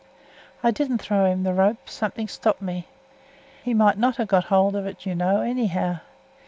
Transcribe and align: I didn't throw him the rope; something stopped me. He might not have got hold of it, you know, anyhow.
I 0.63 0.71
didn't 0.71 0.97
throw 0.97 1.25
him 1.31 1.43
the 1.43 1.53
rope; 1.53 1.87
something 1.87 2.27
stopped 2.27 2.59
me. 2.59 2.87
He 3.63 3.75
might 3.75 3.99
not 3.99 4.15
have 4.15 4.29
got 4.29 4.45
hold 4.45 4.75
of 4.75 4.87
it, 4.87 5.05
you 5.05 5.13
know, 5.13 5.41
anyhow. 5.41 5.99